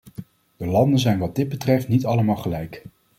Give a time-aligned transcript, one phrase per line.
[0.57, 2.83] De landen zijn wat dit betreft niet allemaal gelijk.